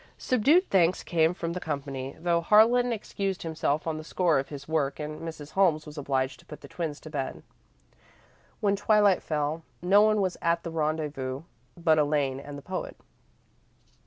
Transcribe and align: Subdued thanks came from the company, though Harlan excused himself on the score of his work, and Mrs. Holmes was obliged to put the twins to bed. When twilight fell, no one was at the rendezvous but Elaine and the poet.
Subdued 0.17 0.67
thanks 0.71 1.03
came 1.03 1.31
from 1.31 1.53
the 1.53 1.59
company, 1.59 2.15
though 2.19 2.41
Harlan 2.41 2.91
excused 2.91 3.43
himself 3.43 3.85
on 3.85 3.97
the 3.99 4.03
score 4.03 4.39
of 4.39 4.49
his 4.49 4.67
work, 4.67 4.99
and 4.99 5.21
Mrs. 5.21 5.51
Holmes 5.51 5.85
was 5.85 5.95
obliged 5.95 6.39
to 6.39 6.45
put 6.47 6.61
the 6.61 6.67
twins 6.67 6.99
to 7.01 7.11
bed. 7.11 7.43
When 8.61 8.75
twilight 8.75 9.21
fell, 9.21 9.61
no 9.79 10.01
one 10.01 10.19
was 10.19 10.37
at 10.41 10.63
the 10.63 10.71
rendezvous 10.71 11.43
but 11.77 11.99
Elaine 11.99 12.39
and 12.39 12.57
the 12.57 12.63
poet. 12.63 12.95